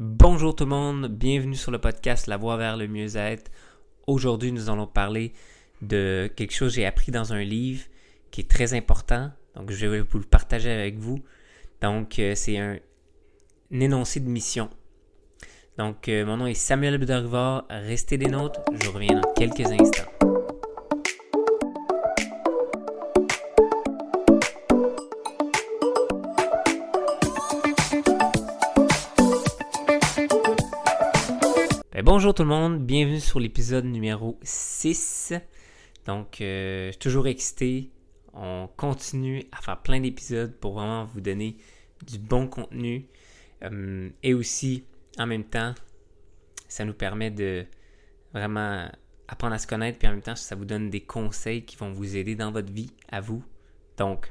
[0.00, 3.48] Bonjour tout le monde, bienvenue sur le podcast La Voie vers le mieux-être.
[4.08, 5.32] Aujourd'hui, nous allons parler
[5.82, 7.84] de quelque chose que j'ai appris dans un livre
[8.32, 9.30] qui est très important.
[9.54, 11.22] Donc, je vais vous le partager avec vous.
[11.80, 12.80] Donc, euh, c'est un,
[13.70, 14.68] énoncé de mission.
[15.78, 17.64] Donc, euh, mon nom est Samuel Bedorivard.
[17.70, 18.62] Restez des nôtres.
[18.82, 20.13] Je reviens dans quelques instants.
[32.04, 35.32] Bonjour tout le monde, bienvenue sur l'épisode numéro 6.
[36.04, 37.90] Donc, euh, je suis toujours excité.
[38.34, 41.56] On continue à faire plein d'épisodes pour vraiment vous donner
[42.06, 43.06] du bon contenu.
[43.62, 44.84] Euh, et aussi,
[45.18, 45.74] en même temps,
[46.68, 47.64] ça nous permet de
[48.34, 48.86] vraiment
[49.26, 49.98] apprendre à se connaître.
[49.98, 52.70] Puis en même temps, ça vous donne des conseils qui vont vous aider dans votre
[52.70, 53.42] vie, à vous.
[53.96, 54.30] Donc,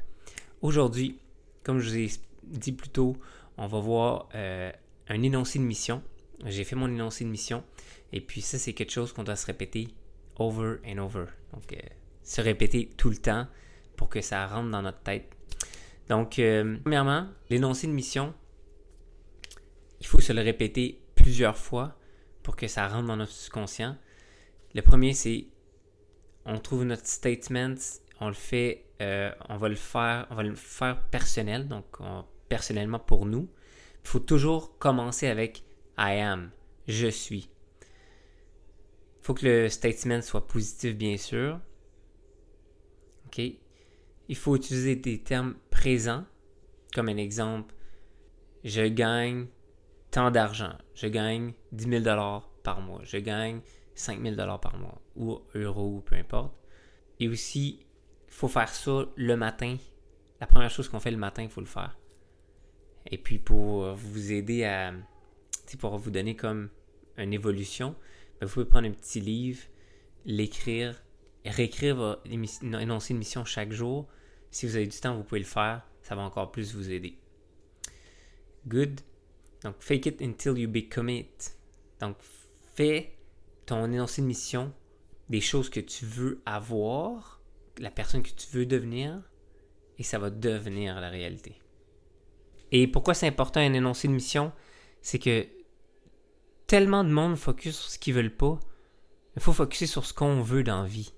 [0.62, 1.18] aujourd'hui,
[1.64, 2.10] comme je vous ai
[2.44, 3.16] dit plus tôt,
[3.58, 4.70] on va voir euh,
[5.08, 6.04] un énoncé de mission
[6.44, 7.64] j'ai fait mon énoncé de mission.
[8.12, 9.88] Et puis ça, c'est quelque chose qu'on doit se répéter
[10.36, 11.26] over and over.
[11.52, 11.76] Donc, euh,
[12.22, 13.46] se répéter tout le temps
[13.96, 15.30] pour que ça rentre dans notre tête.
[16.08, 18.34] Donc, euh, premièrement, l'énoncé de mission,
[20.00, 21.96] il faut se le répéter plusieurs fois
[22.42, 23.96] pour que ça rentre dans notre subconscient.
[24.74, 25.46] Le premier, c'est
[26.46, 27.74] on trouve notre statement,
[28.20, 31.86] on le fait, euh, on va le faire, on va le faire personnel, donc
[32.50, 33.48] personnellement pour nous.
[34.04, 35.64] Il faut toujours commencer avec
[35.96, 36.50] I am.
[36.86, 37.50] Je suis.
[37.80, 41.60] Il faut que le statement soit positif, bien sûr.
[43.26, 43.40] OK?
[44.28, 46.24] Il faut utiliser des termes présents,
[46.94, 47.74] comme un exemple.
[48.64, 49.46] Je gagne
[50.10, 50.72] tant d'argent.
[50.94, 52.04] Je gagne 10 000
[52.62, 53.00] par mois.
[53.04, 53.60] Je gagne
[53.94, 55.00] 5 000 par mois.
[55.16, 56.54] Ou euros, ou peu importe.
[57.20, 57.86] Et aussi,
[58.28, 59.76] il faut faire ça le matin.
[60.40, 61.98] La première chose qu'on fait le matin, il faut le faire.
[63.10, 64.92] Et puis pour vous aider à
[65.78, 66.68] pour vous donner comme
[67.16, 67.94] une évolution,
[68.40, 69.62] ben, vous pouvez prendre un petit livre,
[70.24, 71.02] l'écrire,
[71.44, 74.08] réécrire, énoncer une mission chaque jour.
[74.50, 75.82] Si vous avez du temps, vous pouvez le faire.
[76.02, 77.18] Ça va encore plus vous aider.
[78.66, 79.00] Good.
[79.62, 81.56] Donc, fake it until you become it.
[82.00, 82.16] Donc,
[82.74, 83.16] fais
[83.66, 84.72] ton énoncé de mission,
[85.30, 87.40] des choses que tu veux avoir,
[87.78, 89.22] la personne que tu veux devenir,
[89.98, 91.58] et ça va devenir la réalité.
[92.72, 94.52] Et pourquoi c'est important un énoncé de mission?
[95.04, 95.46] C'est que
[96.66, 98.58] tellement de monde focus sur ce qu'ils veulent pas.
[99.36, 101.12] Il faut focuser sur ce qu'on veut dans la vie.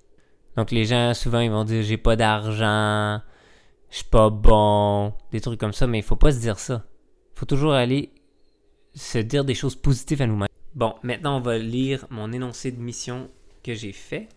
[0.56, 3.22] Donc les gens souvent ils vont dire j'ai pas d'argent,
[3.90, 6.84] je suis pas bon, des trucs comme ça, mais il faut pas se dire ça.
[7.36, 8.12] Faut toujours aller
[8.92, 10.48] se dire des choses positives à nous-mêmes.
[10.74, 13.30] Bon, maintenant on va lire mon énoncé de mission
[13.62, 14.28] que j'ai fait.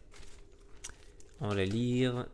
[1.41, 2.27] On va le lire.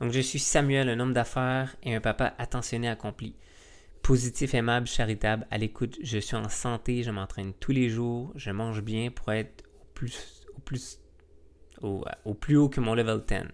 [0.00, 3.34] Donc je suis Samuel, un homme d'affaires et un papa attentionné accompli
[4.06, 5.98] positif, aimable, charitable, à l'écoute.
[6.00, 9.86] Je suis en santé, je m'entraîne tous les jours, je mange bien pour être au
[9.94, 11.00] plus, au plus,
[11.82, 13.48] au, plus haut que mon level 10.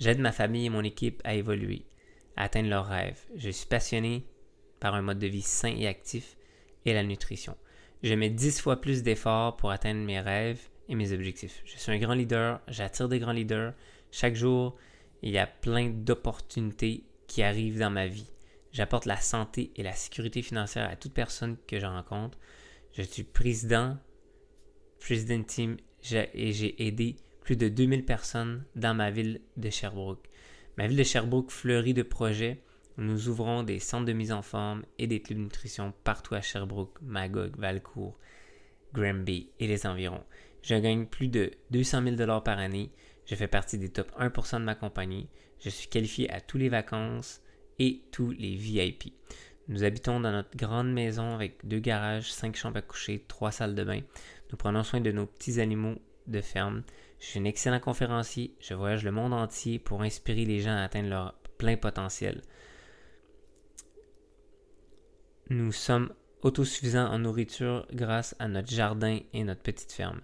[0.00, 1.84] J'aide ma famille et mon équipe à évoluer,
[2.34, 3.20] à atteindre leurs rêves.
[3.36, 4.24] Je suis passionné
[4.80, 6.38] par un mode de vie sain et actif
[6.86, 7.54] et la nutrition.
[8.02, 11.60] Je mets 10 fois plus d'efforts pour atteindre mes rêves et mes objectifs.
[11.66, 13.74] Je suis un grand leader, j'attire des grands leaders.
[14.12, 14.76] Chaque jour,
[15.20, 18.31] il y a plein d'opportunités qui arrivent dans ma vie.
[18.72, 22.38] J'apporte la santé et la sécurité financière à toute personne que je rencontre.
[22.92, 23.98] Je suis président,
[24.98, 25.76] président team
[26.12, 30.26] et j'ai aidé plus de 2000 personnes dans ma ville de Sherbrooke.
[30.78, 32.62] Ma ville de Sherbrooke fleurit de projets.
[32.96, 36.40] Nous ouvrons des centres de mise en forme et des clubs de nutrition partout à
[36.40, 38.18] Sherbrooke, Magog, Valcourt,
[38.94, 40.24] Granby et les environs.
[40.62, 42.90] Je gagne plus de 200 000 par année.
[43.26, 45.28] Je fais partie des top 1% de ma compagnie.
[45.60, 47.42] Je suis qualifié à tous les vacances
[47.82, 49.12] et tous les VIP.
[49.66, 53.74] Nous habitons dans notre grande maison avec deux garages, cinq chambres à coucher, trois salles
[53.74, 54.00] de bain.
[54.50, 55.96] Nous prenons soin de nos petits animaux
[56.28, 56.84] de ferme.
[57.18, 58.54] Je suis un excellent conférencier.
[58.60, 62.42] Je voyage le monde entier pour inspirer les gens à atteindre leur plein potentiel.
[65.50, 66.12] Nous sommes
[66.42, 70.20] autosuffisants en nourriture grâce à notre jardin et notre petite ferme.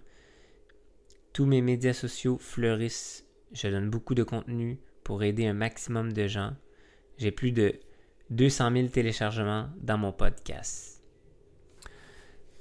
[1.33, 3.25] Tous mes médias sociaux fleurissent.
[3.51, 6.53] Je donne beaucoup de contenu pour aider un maximum de gens.
[7.19, 7.79] J'ai plus de
[8.31, 11.03] 200 000 téléchargements dans mon podcast.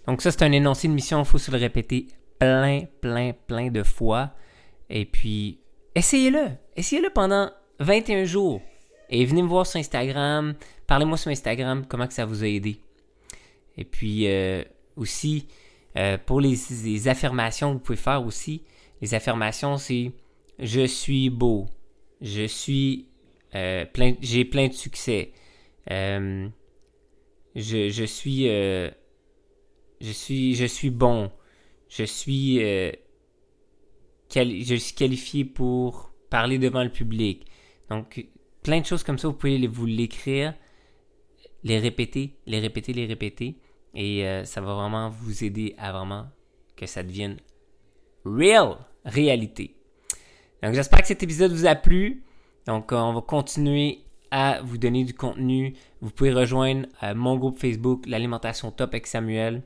[0.06, 2.08] Donc ça, c'est un énoncé de mission, il faut se le répéter
[2.38, 4.32] plein, plein, plein de fois.
[4.90, 5.60] Et puis,
[5.94, 6.48] essayez-le.
[6.76, 7.50] Essayez-le pendant
[7.80, 8.60] 21 jours.
[9.10, 10.54] Et venez me voir sur Instagram.
[10.86, 12.80] Parlez-moi sur Instagram comment que ça vous a aidé.
[13.76, 14.64] Et puis euh,
[14.96, 15.46] aussi,
[15.96, 18.64] euh, pour les, affirmations, vous pouvez faire aussi.
[19.00, 20.12] Les affirmations, c'est
[20.58, 21.66] je suis beau.
[22.20, 23.06] Je suis
[23.54, 23.84] euh,
[24.20, 25.32] j'ai plein de succès.
[25.90, 26.48] Euh,
[27.54, 28.48] je, suis.
[28.48, 28.90] Euh,
[30.00, 31.30] je suis, je suis bon.
[31.88, 32.92] Je suis, euh,
[34.34, 37.46] je suis qualifié pour parler devant le public.
[37.88, 38.26] Donc,
[38.62, 40.54] plein de choses comme ça, vous pouvez vous l'écrire,
[41.64, 43.56] les répéter, les répéter, les répéter.
[43.94, 46.26] Et ça va vraiment vous aider à vraiment
[46.76, 47.38] que ça devienne
[48.26, 49.74] real, réalité.
[50.62, 52.22] Donc, j'espère que cet épisode vous a plu.
[52.68, 55.74] Donc, on va continuer à vous donner du contenu.
[56.02, 59.62] Vous pouvez rejoindre euh, mon groupe Facebook, l'alimentation top avec Samuel.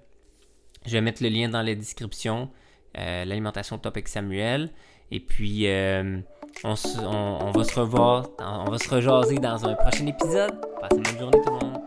[0.87, 2.49] Je vais mettre le lien dans la description.
[2.97, 4.71] Euh, l'alimentation top avec Samuel.
[5.11, 6.21] Et puis, euh,
[6.63, 10.55] on, va se revoir, on va se rejaser dans un prochain épisode.
[10.81, 11.82] Passez une bonne journée tout le monde.